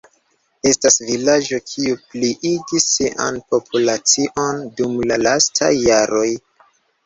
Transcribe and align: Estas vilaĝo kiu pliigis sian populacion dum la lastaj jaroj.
Estas 0.69 0.95
vilaĝo 1.09 1.59
kiu 1.73 1.99
pliigis 2.15 2.89
sian 2.95 3.39
populacion 3.53 4.67
dum 4.81 4.99
la 5.13 5.23
lastaj 5.31 5.73
jaroj. 5.85 6.29